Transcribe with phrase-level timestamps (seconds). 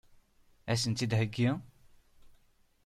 [0.71, 1.49] Ad sent-tt-id-theggi?